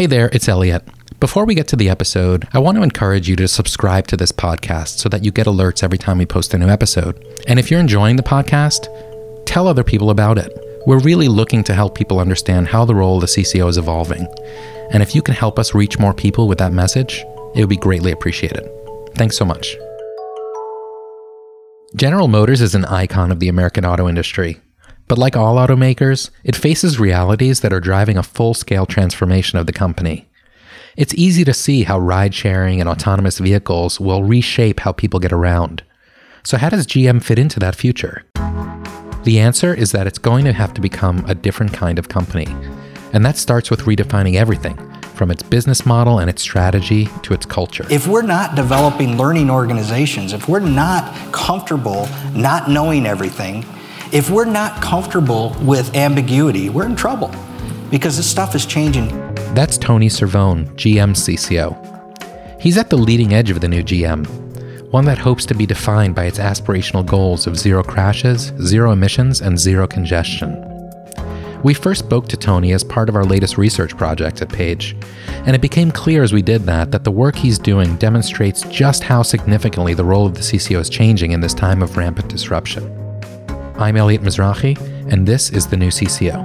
[0.00, 0.82] Hey there, it's Elliot.
[1.20, 4.32] Before we get to the episode, I want to encourage you to subscribe to this
[4.32, 7.22] podcast so that you get alerts every time we post a new episode.
[7.46, 8.86] And if you're enjoying the podcast,
[9.44, 10.58] tell other people about it.
[10.86, 14.26] We're really looking to help people understand how the role of the CCO is evolving.
[14.90, 17.22] And if you can help us reach more people with that message,
[17.54, 18.66] it would be greatly appreciated.
[19.16, 19.76] Thanks so much.
[21.94, 24.60] General Motors is an icon of the American auto industry.
[25.10, 29.66] But like all automakers, it faces realities that are driving a full scale transformation of
[29.66, 30.28] the company.
[30.96, 35.32] It's easy to see how ride sharing and autonomous vehicles will reshape how people get
[35.32, 35.82] around.
[36.44, 38.22] So, how does GM fit into that future?
[39.24, 42.46] The answer is that it's going to have to become a different kind of company.
[43.12, 44.76] And that starts with redefining everything
[45.16, 47.84] from its business model and its strategy to its culture.
[47.90, 53.64] If we're not developing learning organizations, if we're not comfortable not knowing everything,
[54.12, 57.32] if we're not comfortable with ambiguity, we're in trouble
[57.90, 59.08] because this stuff is changing.
[59.54, 62.60] That's Tony Cervone, GM CCO.
[62.60, 64.26] He's at the leading edge of the new GM,
[64.90, 69.40] one that hopes to be defined by its aspirational goals of zero crashes, zero emissions,
[69.40, 70.66] and zero congestion.
[71.62, 74.96] We first spoke to Tony as part of our latest research project at Page,
[75.46, 79.04] and it became clear as we did that that the work he's doing demonstrates just
[79.04, 82.99] how significantly the role of the CCO is changing in this time of rampant disruption.
[83.80, 84.78] I'm Elliot Mizrahi,
[85.10, 86.36] and this is the new CCO.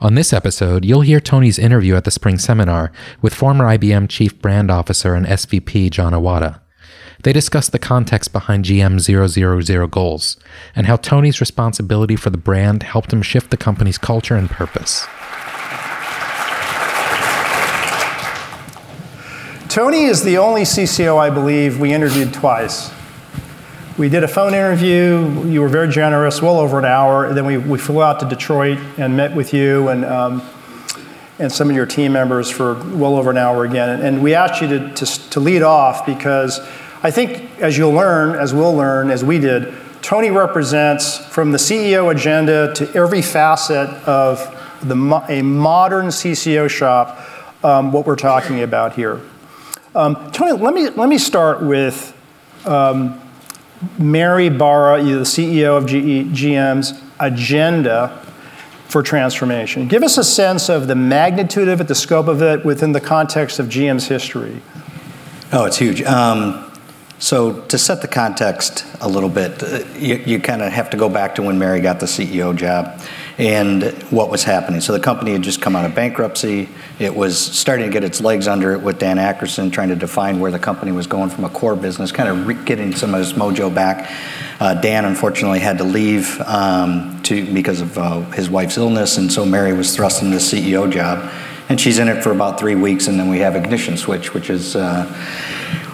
[0.00, 2.90] On this episode, you'll hear Tony's interview at the spring seminar
[3.22, 6.58] with former IBM Chief Brand Officer and SVP Jon Iwata.
[7.22, 10.36] They discuss the context behind GM 000 goals
[10.74, 15.06] and how Tony's responsibility for the brand helped him shift the company's culture and purpose.
[19.68, 22.95] Tony is the only CCO I believe we interviewed twice.
[23.98, 25.46] We did a phone interview.
[25.46, 27.24] You were very generous, well over an hour.
[27.24, 30.42] And then we, we flew out to Detroit and met with you and, um,
[31.38, 34.02] and some of your team members for well over an hour again.
[34.02, 36.60] And, we asked you to, to, to lead off because
[37.02, 41.58] I think, as you'll learn, as we'll learn, as we did, Tony represents from the
[41.58, 44.40] CEO agenda to every facet of
[44.82, 47.18] the, a modern CCO shop
[47.64, 49.22] um, what we're talking about here.
[49.94, 52.14] Um, Tony, let me, let me start with
[52.66, 53.22] um,
[53.98, 58.22] Mary Barra, the CEO of GE, GM's agenda
[58.88, 59.88] for transformation.
[59.88, 63.00] Give us a sense of the magnitude of it, the scope of it within the
[63.00, 64.62] context of GM's history.
[65.52, 66.02] Oh, it's huge.
[66.02, 66.62] Um,
[67.18, 70.96] so, to set the context a little bit, uh, you, you kind of have to
[70.96, 73.00] go back to when Mary got the CEO job
[73.38, 74.80] and what was happening.
[74.80, 76.68] So, the company had just come out of bankruptcy.
[76.98, 80.40] It was starting to get its legs under it with Dan Akerson trying to define
[80.40, 83.20] where the company was going from a core business, kind of re- getting some of
[83.20, 84.10] his mojo back.
[84.58, 89.30] Uh, Dan unfortunately had to leave um, to, because of uh, his wife's illness, and
[89.30, 91.30] so Mary was thrust into the CEO job.
[91.68, 94.50] And she's in it for about three weeks, and then we have Ignition Switch, which
[94.50, 95.04] is uh,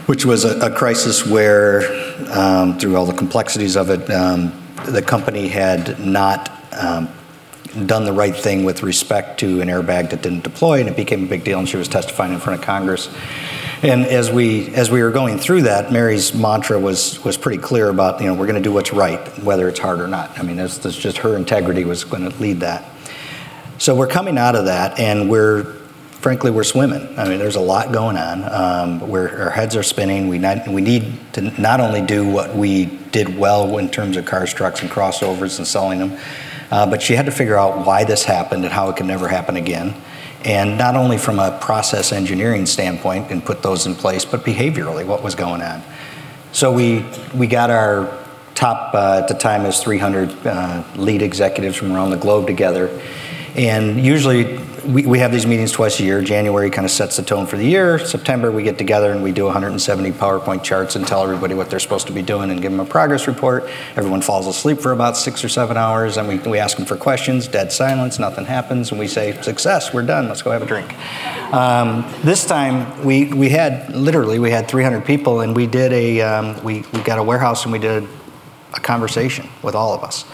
[0.07, 1.83] which was a, a crisis where,
[2.31, 4.53] um, through all the complexities of it, um,
[4.87, 7.09] the company had not um,
[7.87, 11.25] done the right thing with respect to an airbag that didn't deploy, and it became
[11.25, 11.59] a big deal.
[11.59, 13.09] And she was testifying in front of Congress.
[13.83, 17.89] And as we as we were going through that, Mary's mantra was was pretty clear
[17.89, 20.39] about you know we're going to do what's right, whether it's hard or not.
[20.39, 22.85] I mean, that's just her integrity was going to lead that.
[23.79, 25.83] So we're coming out of that, and we're
[26.23, 27.19] frankly, we're swimming.
[27.19, 28.45] I mean, there's a lot going on.
[28.45, 30.29] Um, our heads are spinning.
[30.29, 34.25] We, not, we need to not only do what we did well in terms of
[34.25, 36.17] cars, trucks, and crossovers and selling them,
[36.73, 39.29] uh, but she had to figure out why this happened and how it could never
[39.29, 39.95] happen again.
[40.43, 45.07] And not only from a process engineering standpoint and put those in place, but behaviorally,
[45.07, 45.83] what was going on.
[46.53, 48.19] So we, we got our
[48.55, 52.89] top, uh, at the time, is 300 uh, lead executives from around the globe together.
[53.55, 56.23] And usually we, we have these meetings twice a year.
[56.23, 57.99] January kind of sets the tone for the year.
[57.99, 61.81] September, we get together and we do 170 PowerPoint charts and tell everybody what they're
[61.81, 63.69] supposed to be doing and give them a progress report.
[63.97, 66.97] Everyone falls asleep for about six or seven hours, and we, we ask them for
[66.97, 67.47] questions.
[67.47, 70.93] Dead silence, nothing happens, and we say, Success, we're done, let's go have a drink.
[71.53, 76.21] Um, this time, we, we had literally we had 300 people, and we did a
[76.23, 78.09] um, we, we got a warehouse and we did
[78.75, 80.25] a conversation with all of us.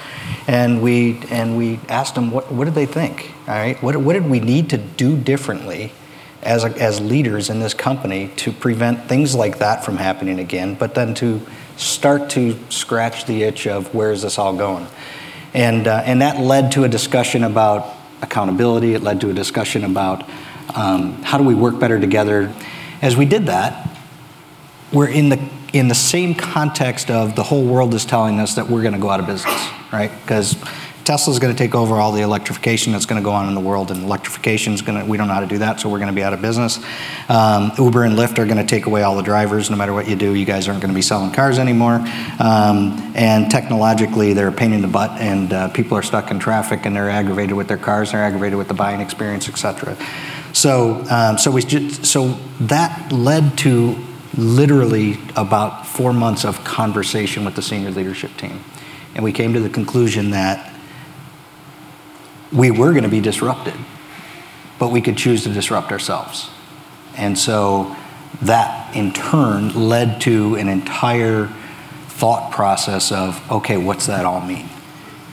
[0.46, 3.32] And we, and we asked them, what, what did they think?
[3.46, 5.92] All right, what, what did we need to do differently
[6.42, 10.74] as, a, as leaders in this company to prevent things like that from happening again,
[10.74, 11.40] but then to
[11.76, 14.86] start to scratch the itch of where is this all going?
[15.54, 19.84] And, uh, and that led to a discussion about accountability, it led to a discussion
[19.84, 20.28] about
[20.74, 22.52] um, how do we work better together.
[23.00, 23.88] As we did that,
[24.92, 28.68] we're in the in the same context of the whole world is telling us that
[28.68, 30.10] we're going to go out of business, right?
[30.22, 30.56] Because
[31.04, 33.62] Tesla's going to take over all the electrification that's going to go on in the
[33.62, 35.98] world, and electrification is going to, we don't know how to do that, so we're
[35.98, 36.78] going to be out of business.
[37.30, 39.70] Um, Uber and Lyft are going to take away all the drivers.
[39.70, 41.94] No matter what you do, you guys aren't going to be selling cars anymore.
[42.38, 46.38] Um, and technologically, they're a pain in the butt, and uh, people are stuck in
[46.38, 49.96] traffic, and they're aggravated with their cars, they're aggravated with the buying experience, et cetera.
[50.52, 53.96] So, um, so, we just, so that led to
[54.38, 58.64] literally about four months of conversation with the senior leadership team.
[59.14, 60.72] And we came to the conclusion that
[62.52, 63.74] we were going to be disrupted,
[64.78, 66.50] but we could choose to disrupt ourselves.
[67.16, 67.96] And so
[68.42, 71.48] that in turn led to an entire
[72.06, 74.68] thought process of okay, what's that all mean?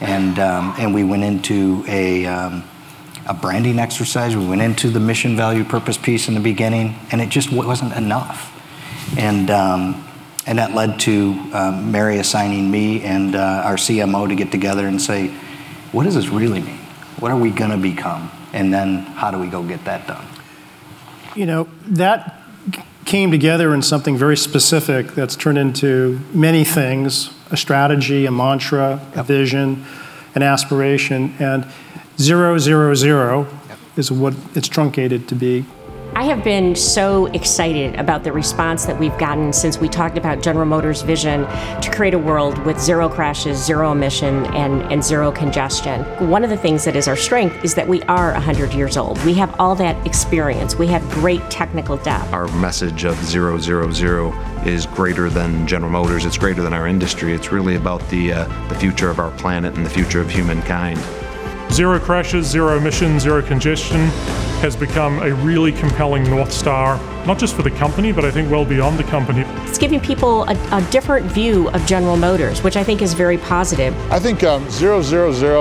[0.01, 2.63] And, um, and we went into a, um,
[3.28, 7.22] a branding exercise, we went into the mission, value, purpose piece in the beginning, and
[7.22, 8.55] it just wasn't enough.
[9.18, 10.06] And, um,
[10.46, 14.88] and that led to um, Mary assigning me and uh, our CMO to get together
[14.88, 15.28] and say,
[15.92, 16.80] what does this really mean?
[17.19, 18.30] What are we going to become?
[18.54, 20.25] And then how do we go get that done?
[21.36, 22.42] You know, that
[23.06, 29.00] came together in something very specific that's turned into many things a strategy, a mantra,
[29.10, 29.18] yep.
[29.18, 29.86] a vision,
[30.34, 31.34] an aspiration.
[31.40, 31.68] And
[32.18, 33.78] zero, zero, zero yep.
[33.96, 35.66] is what it's truncated to be.
[36.18, 40.42] I have been so excited about the response that we've gotten since we talked about
[40.42, 41.42] General Motors' vision
[41.82, 46.04] to create a world with zero crashes, zero emission, and, and zero congestion.
[46.30, 49.22] One of the things that is our strength is that we are 100 years old.
[49.26, 52.32] We have all that experience, we have great technical depth.
[52.32, 54.32] Our message of zero, zero, zero
[54.66, 57.34] is greater than General Motors, it's greater than our industry.
[57.34, 60.98] It's really about the, uh, the future of our planet and the future of humankind.
[61.74, 64.10] Zero crashes, zero emissions, zero congestion
[64.66, 68.51] has become a really compelling North Star, not just for the company, but I think
[68.51, 69.42] well beyond the company.
[69.68, 73.38] It's giving people a, a different view of General Motors, which I think is very
[73.38, 73.95] positive.
[74.12, 75.01] I think um, 000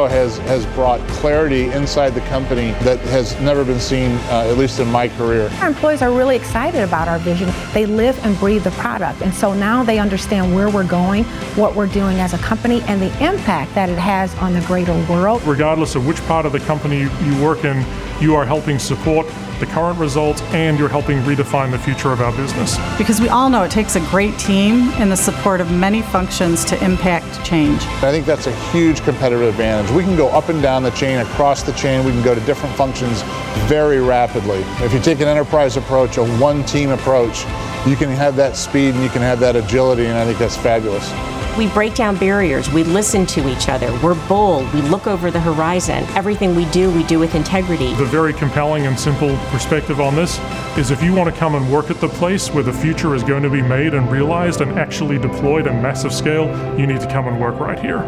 [0.08, 4.78] has, has brought clarity inside the company that has never been seen, uh, at least
[4.78, 5.50] in my career.
[5.60, 7.50] Our employees are really excited about our vision.
[7.72, 9.22] They live and breathe the product.
[9.22, 11.24] And so now they understand where we're going,
[11.54, 14.94] what we're doing as a company, and the impact that it has on the greater
[15.08, 15.42] world.
[15.44, 17.84] Regardless of which part of the company you work in,
[18.20, 19.26] you are helping support
[19.60, 22.76] the current results and you're helping redefine the future of our business.
[22.98, 26.64] Because we all know it takes a great team and the support of many functions
[26.64, 27.80] to impact change.
[28.02, 29.88] I think that's a huge competitive advantage.
[29.92, 32.40] We can go up and down the chain, across the chain, we can go to
[32.40, 33.22] different functions
[33.68, 34.64] very rapidly.
[34.84, 37.44] If you take an enterprise approach, a one team approach,
[37.86, 40.56] you can have that speed and you can have that agility, and I think that's
[40.56, 41.08] fabulous.
[41.56, 42.68] We break down barriers.
[42.68, 43.96] We listen to each other.
[44.02, 44.72] We're bold.
[44.74, 46.02] We look over the horizon.
[46.16, 47.94] Everything we do, we do with integrity.
[47.94, 50.40] The very compelling and simple perspective on this
[50.76, 53.22] is if you want to come and work at the place where the future is
[53.22, 57.06] going to be made and realized and actually deployed on massive scale, you need to
[57.06, 58.00] come and work right here.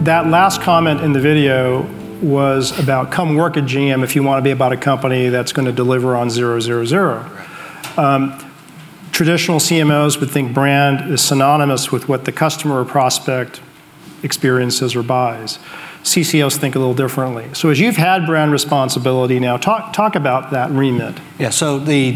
[0.00, 1.82] That last comment in the video
[2.20, 5.52] was about come work at GM if you want to be about a company that's
[5.52, 7.24] going to deliver on 000.
[7.96, 8.49] Um,
[9.20, 13.60] traditional CMOs would think brand is synonymous with what the customer or prospect
[14.22, 15.58] experiences or buys.
[16.04, 17.52] CCOs think a little differently.
[17.52, 21.20] So as you've had brand responsibility now, talk, talk about that remit.
[21.38, 22.12] Yeah, so the,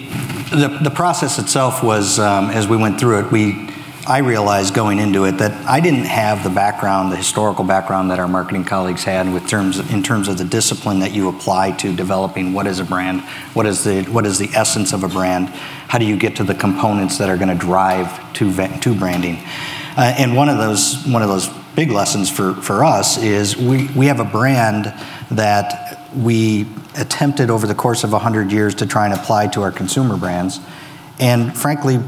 [0.49, 3.69] the, the process itself was, um, as we went through it, we
[4.07, 8.19] I realized going into it that I didn't have the background, the historical background that
[8.19, 11.97] our marketing colleagues had with terms in terms of the discipline that you apply to
[11.97, 13.23] developing what is a brand,
[13.55, 15.49] what is the what is the essence of a brand,
[15.89, 19.37] how do you get to the components that are going to drive to to branding,
[19.97, 23.87] uh, and one of those one of those big lessons for for us is we
[23.97, 24.85] we have a brand
[25.31, 29.73] that we attempted over the course of 100 years to try and apply to our
[29.73, 30.61] consumer brands,
[31.19, 31.99] and frankly,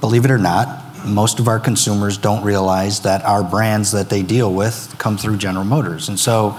[0.00, 4.22] believe it or not, most of our consumers don't realize that our brands that they
[4.22, 6.08] deal with come through General Motors.
[6.08, 6.58] And so,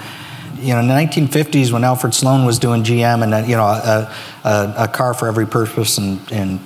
[0.55, 3.65] you know, in the 1950s when Alfred Sloan was doing GM and, uh, you know,
[3.65, 6.59] a, a, a car for every purpose and, and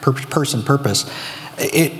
[0.00, 1.10] person purpose,
[1.58, 1.92] it,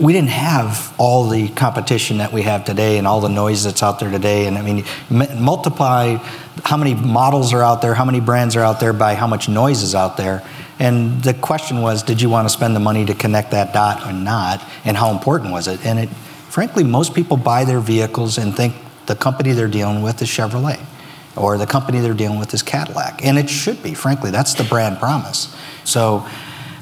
[0.00, 3.82] we didn't have all the competition that we have today and all the noise that's
[3.82, 4.46] out there today.
[4.46, 6.16] And I mean, multiply
[6.64, 9.48] how many models are out there, how many brands are out there by how much
[9.48, 10.42] noise is out there.
[10.78, 14.06] And the question was, did you want to spend the money to connect that dot
[14.06, 14.64] or not?
[14.84, 15.84] And how important was it?
[15.84, 18.74] And it, frankly, most people buy their vehicles and think
[19.06, 20.80] the company they're dealing with is Chevrolet
[21.36, 23.24] or the company they're dealing with is Cadillac.
[23.24, 25.54] And it should be, frankly, that's the brand promise.
[25.84, 26.26] So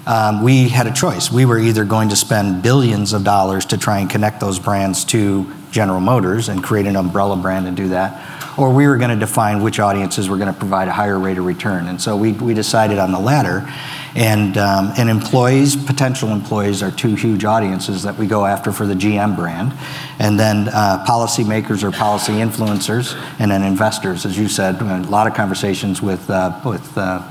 [0.07, 1.31] um, we had a choice.
[1.33, 5.05] We were either going to spend billions of dollars to try and connect those brands
[5.07, 9.11] to General Motors and create an umbrella brand and do that, or we were going
[9.11, 11.89] to define which audiences were going to provide a higher rate of return.
[11.89, 13.67] And so we, we decided on the latter.
[14.15, 18.87] And, um, and employees, potential employees, are two huge audiences that we go after for
[18.87, 19.75] the GM brand.
[20.19, 25.27] And then uh, policymakers or policy influencers, and then investors, as you said, a lot
[25.27, 27.31] of conversations with, uh, with uh,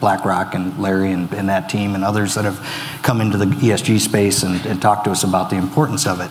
[0.00, 2.58] BlackRock and Larry and, and, that team and others that have
[3.02, 6.30] come into the ESG space and, and talked to us about the importance of it.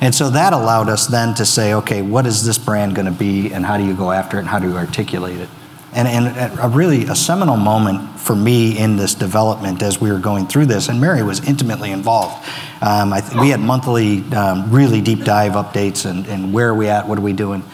[0.00, 3.12] And so that allowed us then to say, okay, what is this brand going to
[3.12, 5.48] be and how do you go after it and how do you articulate it?
[5.92, 10.18] And, and a really a seminal moment for me in this development as we were
[10.18, 12.46] going through this, and Mary was intimately involved.
[12.82, 16.88] Um, th- we had monthly, um, really deep dive updates and, and where are we
[16.88, 17.64] at, what are we doing.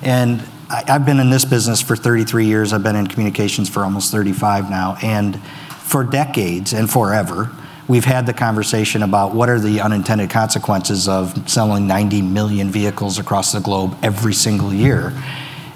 [0.00, 3.84] And I, I've been in this business for 33 years, I've been in communications for
[3.84, 7.50] almost 35 now, and for decades and forever,
[7.88, 13.18] we've had the conversation about what are the unintended consequences of selling 90 million vehicles
[13.18, 15.12] across the globe every single year.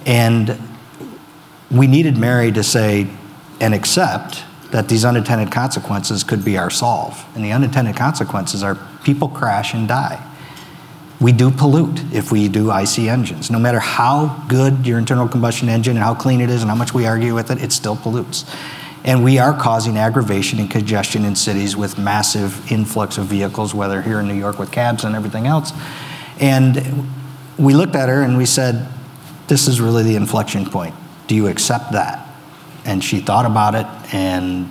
[0.05, 0.61] And
[1.71, 3.09] we needed Mary to say
[3.61, 7.25] and accept that these unintended consequences could be our solve.
[7.35, 10.29] And the unintended consequences are people crash and die.
[11.21, 13.51] We do pollute if we do IC engines.
[13.51, 16.75] No matter how good your internal combustion engine and how clean it is and how
[16.75, 18.45] much we argue with it, it still pollutes.
[19.05, 24.01] And we are causing aggravation and congestion in cities with massive influx of vehicles, whether
[24.01, 25.73] here in New York with cabs and everything else.
[26.39, 27.11] And
[27.59, 28.89] we looked at her and we said,
[29.49, 30.95] This is really the inflection point.
[31.27, 32.29] Do you accept that?
[32.85, 34.69] And she thought about it and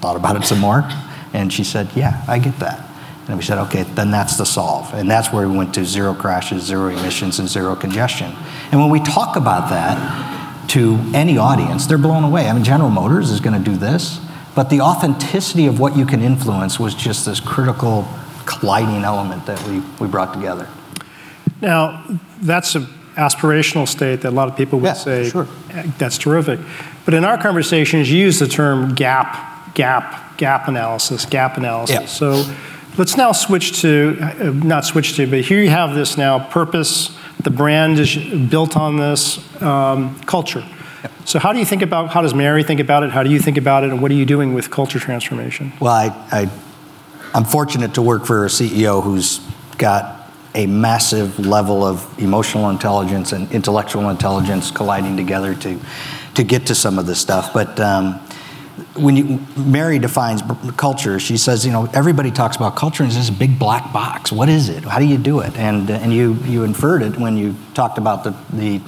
[0.00, 0.88] thought about it some more.
[1.32, 2.88] And she said, Yeah, I get that.
[3.28, 4.94] And we said, okay, then that's the solve.
[4.94, 8.34] And that's where we went to zero crashes, zero emissions, and zero congestion.
[8.72, 10.37] And when we talk about that,
[10.68, 12.48] to any audience, they're blown away.
[12.48, 14.20] I mean, General Motors is going to do this,
[14.54, 18.06] but the authenticity of what you can influence was just this critical
[18.46, 20.68] colliding element that we, we brought together.
[21.60, 22.04] Now,
[22.40, 25.48] that's an aspirational state that a lot of people would yeah, say, sure.
[25.98, 26.60] that's terrific.
[27.04, 31.96] But in our conversations, you use the term gap, gap, gap analysis, gap analysis.
[32.00, 32.06] Yeah.
[32.06, 32.54] So
[32.96, 37.17] let's now switch to, uh, not switch to, but here you have this now purpose,
[37.44, 38.16] the brand is
[38.48, 40.64] built on this um, culture.
[41.24, 43.10] So how do you think about, how does Mary think about it?
[43.10, 43.90] How do you think about it?
[43.90, 45.72] And what are you doing with culture transformation?
[45.80, 46.50] Well, I, I,
[47.34, 49.40] I'm fortunate to work for a CEO who's
[49.76, 55.78] got a massive level of emotional intelligence and intellectual intelligence colliding together to,
[56.34, 57.52] to get to some of this stuff.
[57.52, 58.20] But um,
[58.98, 60.42] when you, Mary defines
[60.76, 64.32] culture, she says, you know, everybody talks about culture and it's this big black box.
[64.32, 64.84] What is it?
[64.84, 65.56] How do you do it?
[65.56, 68.80] And, uh, and you, you inferred it when you talked about the, the,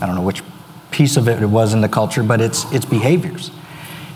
[0.00, 0.42] I don't know which
[0.90, 3.50] piece of it it was in the culture, but it's, it's behaviors.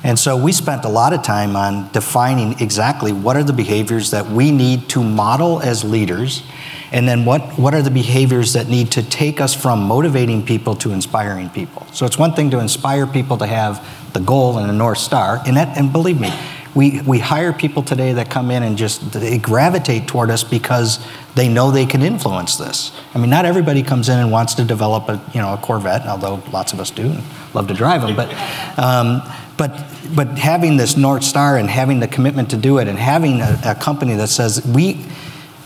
[0.03, 4.11] And so we spent a lot of time on defining exactly what are the behaviors
[4.13, 6.43] that we need to model as leaders,
[6.91, 10.75] and then what, what are the behaviors that need to take us from motivating people
[10.77, 11.87] to inspiring people.
[11.93, 15.41] So it's one thing to inspire people to have the goal and the North Star.
[15.47, 16.33] And, that, and believe me,
[16.75, 21.05] we, we hire people today that come in and just they gravitate toward us because
[21.35, 22.93] they know they can influence this.
[23.15, 26.07] I mean, not everybody comes in and wants to develop a you know a Corvette,
[26.07, 27.23] although lots of us do and
[27.55, 28.15] love to drive them.
[28.15, 28.33] But
[28.79, 29.23] um,
[29.61, 29.85] but
[30.17, 33.61] but having this North Star and having the commitment to do it and having a,
[33.67, 35.05] a company that says we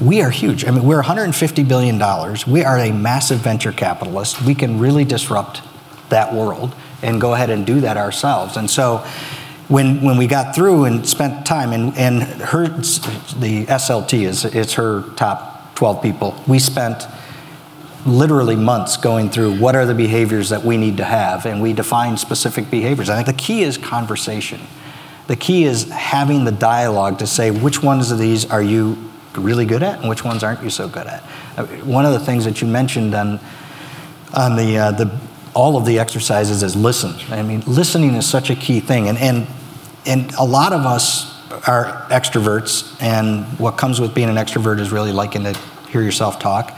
[0.01, 0.65] we are huge.
[0.65, 2.45] I mean, we're 150 billion dollars.
[2.45, 4.43] We are a massive venture capitalist.
[4.43, 5.63] We can really disrupt
[6.09, 8.57] that world and go ahead and do that ourselves.
[8.57, 9.07] And so
[9.69, 14.73] when, when we got through and spent time, and, and her, the SLT is it's
[14.73, 17.05] her top 12 people, we spent
[18.07, 21.73] literally months going through what are the behaviors that we need to have, and we
[21.73, 23.09] define specific behaviors.
[23.09, 24.61] I think the key is conversation.
[25.27, 28.99] The key is having the dialogue to say which ones of these are you
[29.35, 31.21] really good at and which ones aren't you so good at.
[31.85, 33.41] One of the things that you mentioned on,
[34.35, 35.19] on the, uh, the
[35.55, 37.15] all of the exercises is listen.
[37.31, 39.09] I mean, listening is such a key thing.
[39.09, 39.47] And, and,
[40.05, 41.33] and a lot of us
[41.67, 45.55] are extroverts, and what comes with being an extrovert is really liking to
[45.89, 46.77] hear yourself talk.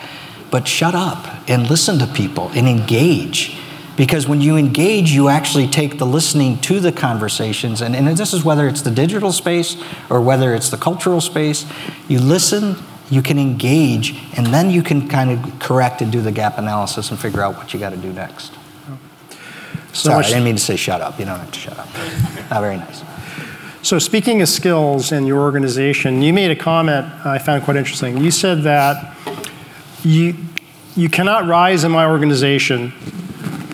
[0.57, 3.59] But shut up and listen to people and engage.
[3.95, 7.83] Because when you engage, you actually take the listening to the conversations.
[7.83, 9.77] And, and this is whether it's the digital space
[10.09, 11.67] or whether it's the cultural space.
[12.09, 12.77] You listen,
[13.11, 17.11] you can engage, and then you can kind of correct and do the gap analysis
[17.11, 18.55] and figure out what you got to do next.
[19.93, 21.19] So Sorry, much, I didn't mean to say shut up.
[21.19, 21.95] You don't have to shut up.
[22.51, 23.03] Not very nice.
[23.83, 28.17] So, speaking of skills in your organization, you made a comment I found quite interesting.
[28.17, 29.13] You said that
[30.07, 30.37] you,
[30.95, 32.93] you cannot rise in my organization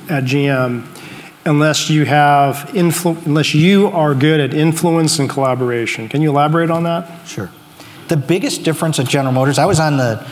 [0.09, 0.87] at GM
[1.45, 6.09] unless you have influ- unless you are good at influence and collaboration.
[6.09, 7.27] Can you elaborate on that?
[7.27, 7.51] Sure.
[8.09, 10.27] The biggest difference at General Motors, I was on the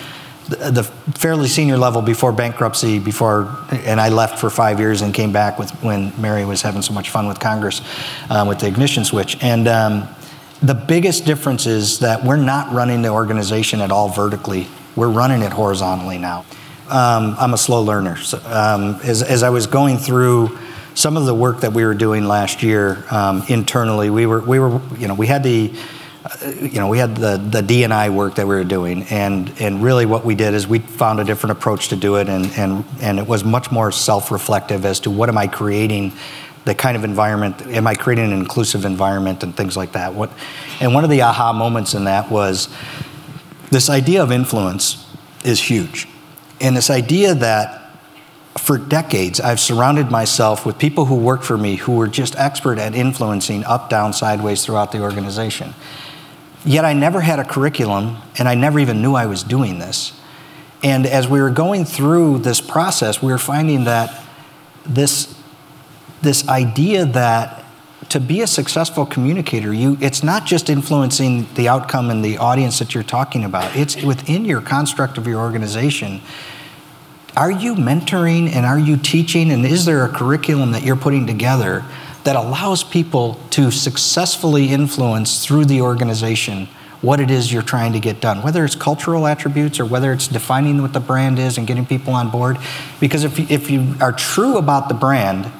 [0.48, 0.82] the,
[1.14, 5.60] fairly senior level before bankruptcy, before, and I left for five years and came back
[5.60, 7.80] with when Mary was having so much fun with Congress
[8.30, 9.40] um, with the ignition switch.
[9.42, 10.08] And um,
[10.60, 14.66] the biggest difference is that we're not running the organization at all vertically.
[15.00, 16.44] We're running it horizontally now.
[16.90, 18.18] Um, I'm a slow learner.
[18.18, 20.58] So, um, as, as I was going through
[20.92, 24.58] some of the work that we were doing last year um, internally, we were, we
[24.58, 25.72] were, you know, we had the
[26.50, 30.04] you know, we had the, the D&I work that we were doing, and, and really
[30.04, 33.18] what we did is we found a different approach to do it, and, and, and
[33.18, 36.12] it was much more self-reflective as to what am I creating,
[36.66, 40.12] the kind of environment, am I creating an inclusive environment and things like that.
[40.12, 40.30] What,
[40.78, 42.68] and one of the aha moments in that was
[43.70, 45.06] this idea of influence
[45.44, 46.08] is huge.
[46.60, 47.80] And this idea that
[48.58, 52.78] for decades, I've surrounded myself with people who work for me who were just expert
[52.78, 55.74] at influencing up, down, sideways throughout the organization.
[56.64, 60.12] Yet I never had a curriculum, and I never even knew I was doing this.
[60.82, 64.24] And as we were going through this process, we were finding that
[64.84, 65.34] this,
[66.22, 67.59] this idea that
[68.08, 72.78] to be a successful communicator, you, it's not just influencing the outcome and the audience
[72.78, 76.20] that you're talking about, it's within your construct of your organization.
[77.36, 81.26] Are you mentoring and are you teaching, and is there a curriculum that you're putting
[81.26, 81.84] together
[82.24, 86.68] that allows people to successfully influence through the organization
[87.02, 90.28] what it is you're trying to get done, whether it's cultural attributes or whether it's
[90.28, 92.58] defining what the brand is and getting people on board.
[92.98, 95.50] Because if if you are true about the brand,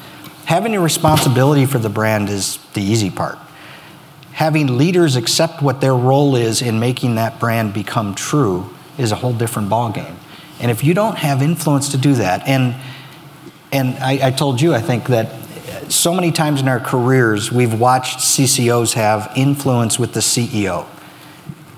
[0.51, 3.39] having a responsibility for the brand is the easy part.
[4.33, 9.15] Having leaders accept what their role is in making that brand become true is a
[9.15, 10.17] whole different ballgame.
[10.59, 12.75] And if you don't have influence to do that, and
[13.71, 15.29] and I, I told you, I think that
[15.89, 20.85] so many times in our careers, we've watched CCOs have influence with the CEO.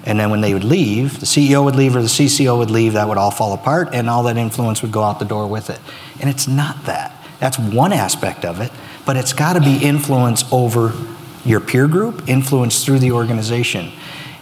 [0.07, 2.95] And then when they would leave, the CEO would leave or the CCO would leave,
[2.95, 5.69] that would all fall apart, and all that influence would go out the door with
[5.69, 5.79] it.
[6.23, 7.22] And it's not that.
[7.43, 8.71] That's one aspect of it,
[9.05, 10.93] but it's got to be influence over
[11.45, 13.91] your peer group, influence through the organization.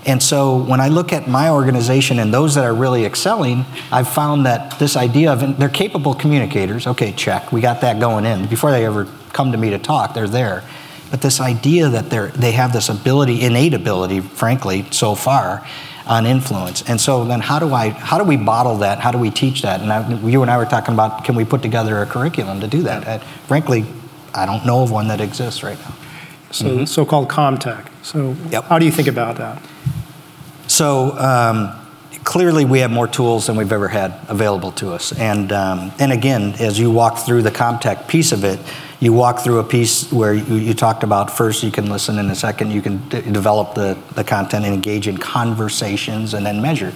[0.04, 4.07] And so when I look at my organization and those that are really excelling, I've
[4.07, 6.87] found that this idea of they're capable communicators.
[6.87, 7.52] Okay, check.
[7.52, 8.45] We got that going in.
[8.49, 10.62] Before they ever come to me to talk, they're there.
[11.11, 15.67] But this idea that they're, they have this ability, innate ability, frankly, so far,
[16.06, 16.82] on influence.
[16.89, 18.99] And so then how do I how do we bottle that?
[18.99, 19.80] How do we teach that?
[19.80, 22.67] And I, you and I were talking about can we put together a curriculum to
[22.67, 23.06] do that?
[23.06, 23.84] And frankly,
[24.34, 25.95] I don't know of one that exists right now.
[26.52, 26.84] So mm-hmm.
[26.84, 27.86] so-called CommTech.
[28.02, 28.65] So yep.
[28.65, 29.63] how do you think about that?
[30.67, 31.73] So um,
[32.25, 35.13] clearly, we have more tools than we've ever had available to us.
[35.13, 38.58] And um, and again, as you walk through the CommTech piece of it,
[39.00, 42.28] you walk through a piece where you, you talked about first you can listen, in
[42.30, 46.60] a second you can d- develop the, the content and engage in conversations and then
[46.60, 46.93] measure.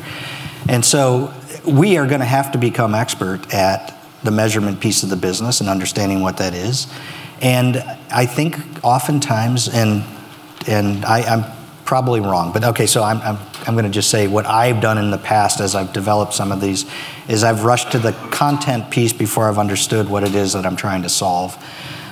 [0.68, 1.32] And so
[1.66, 5.60] we are going to have to become expert at the measurement piece of the business
[5.60, 6.86] and understanding what that is.
[7.40, 7.76] And
[8.10, 10.04] I think oftentimes, and
[10.66, 11.44] and I, I'm
[11.84, 14.96] probably wrong, but okay, so I'm, I'm, I'm going to just say what I've done
[14.96, 16.86] in the past as I've developed some of these
[17.28, 20.76] is I've rushed to the content piece before I've understood what it is that I'm
[20.76, 21.56] trying to solve.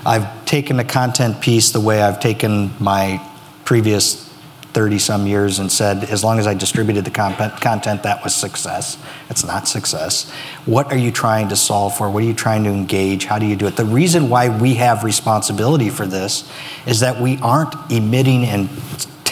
[0.05, 3.27] I've taken the content piece the way I've taken my
[3.65, 4.29] previous
[4.73, 8.97] 30 some years and said, as long as I distributed the content, that was success.
[9.29, 10.31] It's not success.
[10.65, 12.11] What are you trying to solve for?
[12.11, 13.27] What are you trying to engage?
[13.27, 13.77] How do you do it?
[13.77, 16.51] The reason why we have responsibility for this
[16.87, 18.71] is that we aren't emitting and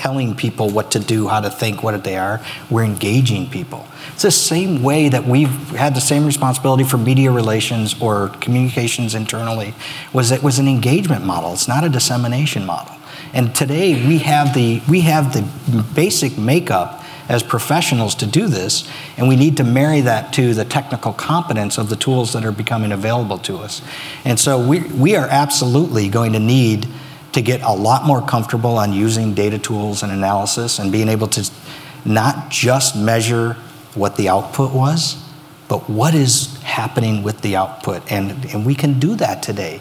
[0.00, 2.40] telling people what to do, how to think, what they are.
[2.70, 3.86] We're engaging people.
[4.14, 9.14] It's the same way that we've had the same responsibility for media relations or communications
[9.14, 9.74] internally.
[10.14, 11.52] Was it was an engagement model.
[11.52, 12.96] It's not a dissemination model.
[13.34, 15.42] And today we have the we have the
[15.94, 20.64] basic makeup as professionals to do this, and we need to marry that to the
[20.64, 23.82] technical competence of the tools that are becoming available to us.
[24.24, 26.88] And so we, we are absolutely going to need
[27.32, 31.28] to get a lot more comfortable on using data tools and analysis and being able
[31.28, 31.50] to
[32.04, 33.54] not just measure
[33.94, 35.22] what the output was,
[35.68, 38.10] but what is happening with the output.
[38.10, 39.80] And, and we can do that today.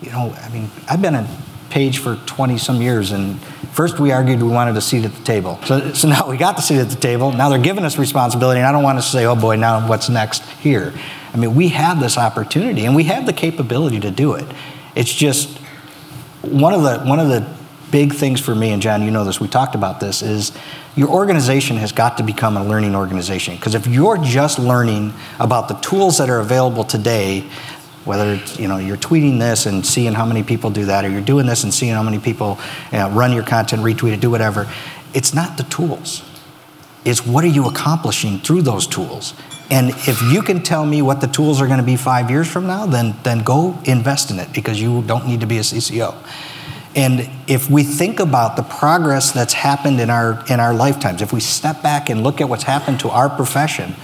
[0.00, 1.28] You know, I mean, I've been a
[1.70, 3.40] page for 20 some years, and
[3.72, 5.58] first we argued we wanted a seat at the table.
[5.64, 7.32] So, so now we got the seat at the table.
[7.32, 10.08] Now they're giving us responsibility, and I don't want to say, oh boy, now what's
[10.08, 10.92] next here?
[11.32, 14.46] I mean, we have this opportunity, and we have the capability to do it.
[14.94, 15.58] It's just
[16.46, 17.46] one of the one of the
[17.90, 20.52] big things for me and Jon, you know this, we talked about this, is
[20.96, 23.54] your organization has got to become a learning organization.
[23.54, 27.48] Because if you're just learning about the tools that are available today,
[28.04, 31.20] whether you know you're tweeting this and seeing how many people do that, or you're
[31.20, 32.58] doing this and seeing how many people
[32.92, 34.70] you know, run your content, retweet it, do whatever,
[35.14, 36.22] it's not the tools.
[37.04, 39.34] It's what are you accomplishing through those tools?
[39.70, 42.50] And if you can tell me what the tools are going to be five years
[42.50, 45.62] from now, then, then go invest in it because you don't need to be a
[45.62, 46.14] CCO.
[46.94, 51.30] And if we think about the progress that's happened in our, in our lifetimes, if
[51.30, 53.94] we step back and look at what's happened to our profession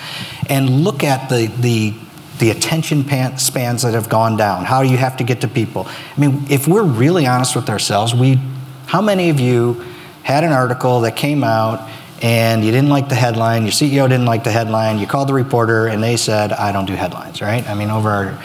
[0.50, 1.94] and look at the, the,
[2.38, 3.02] the attention
[3.38, 5.86] spans that have gone down, how you have to get to people.
[5.88, 8.38] I mean, if we're really honest with ourselves, we,
[8.86, 9.82] how many of you
[10.22, 11.88] had an article that came out
[12.22, 15.34] and you didn't like the headline, your CEO didn't like the headline, you called the
[15.34, 17.68] reporter and they said, I don't do headlines, right?
[17.68, 18.38] I mean, over our,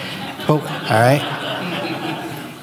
[0.50, 0.60] all
[0.90, 1.44] right?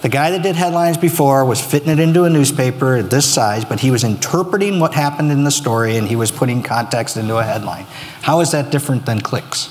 [0.03, 3.81] The guy that did headlines before was fitting it into a newspaper this size, but
[3.81, 7.43] he was interpreting what happened in the story and he was putting context into a
[7.43, 7.87] headline.
[8.21, 9.69] How is that different than clicks,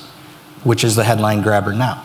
[0.63, 2.03] which is the headline grabber now?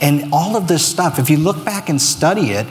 [0.00, 2.66] And all of this stuff, if you look back and study it,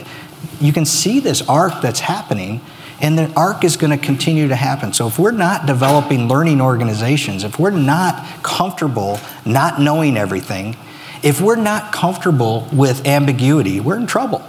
[0.60, 2.60] you can see this arc that's happening,
[3.00, 4.92] and the arc is going to continue to happen.
[4.92, 10.76] So if we're not developing learning organizations, if we're not comfortable not knowing everything,
[11.22, 14.42] if we're not comfortable with ambiguity, we're in trouble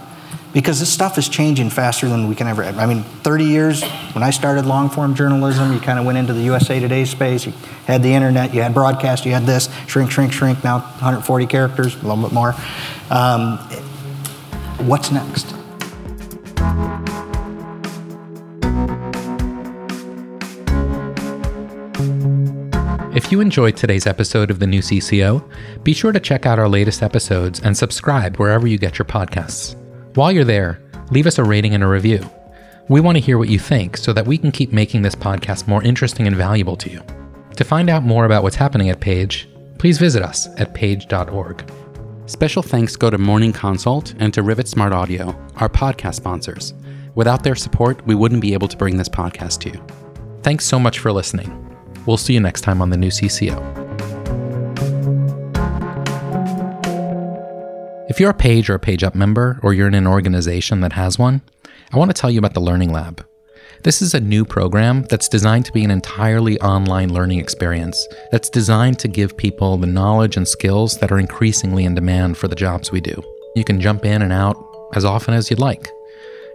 [0.52, 2.64] because this stuff is changing faster than we can ever.
[2.64, 3.82] I mean, 30 years
[4.14, 7.44] when I started long form journalism, you kind of went into the USA Today space.
[7.44, 7.52] You
[7.86, 10.64] had the internet, you had broadcast, you had this shrink, shrink, shrink.
[10.64, 12.54] Now 140 characters, a little bit more.
[13.10, 13.58] Um,
[14.86, 15.54] what's next?
[23.26, 26.68] If you enjoyed today's episode of The New CCO, be sure to check out our
[26.68, 29.74] latest episodes and subscribe wherever you get your podcasts.
[30.14, 32.24] While you're there, leave us a rating and a review.
[32.88, 35.66] We want to hear what you think so that we can keep making this podcast
[35.66, 37.02] more interesting and valuable to you.
[37.56, 41.68] To find out more about what's happening at Page, please visit us at page.org.
[42.26, 46.74] Special thanks go to Morning Consult and to Rivet Smart Audio, our podcast sponsors.
[47.16, 49.84] Without their support, we wouldn't be able to bring this podcast to you.
[50.44, 51.65] Thanks so much for listening.
[52.06, 53.86] We'll see you next time on the new CCO.
[58.08, 60.92] If you're a Page or a page up member, or you're in an organization that
[60.92, 61.42] has one,
[61.92, 63.26] I want to tell you about the Learning Lab.
[63.82, 68.48] This is a new program that's designed to be an entirely online learning experience that's
[68.48, 72.56] designed to give people the knowledge and skills that are increasingly in demand for the
[72.56, 73.22] jobs we do.
[73.54, 74.56] You can jump in and out
[74.94, 75.88] as often as you'd like.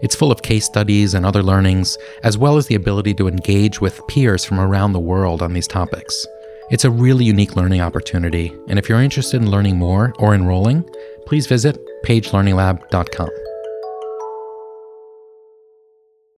[0.01, 3.81] It's full of case studies and other learnings, as well as the ability to engage
[3.81, 6.25] with peers from around the world on these topics.
[6.71, 10.89] It's a really unique learning opportunity, and if you're interested in learning more or enrolling,
[11.25, 13.50] please visit pagelearninglab.com.